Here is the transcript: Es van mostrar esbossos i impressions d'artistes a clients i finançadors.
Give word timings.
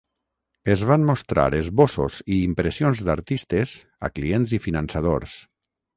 Es 0.75 0.85
van 0.91 1.03
mostrar 1.09 1.43
esbossos 1.57 2.17
i 2.37 2.39
impressions 2.47 3.03
d'artistes 3.11 3.75
a 4.09 4.15
clients 4.17 4.57
i 4.61 4.65
finançadors. 4.69 5.37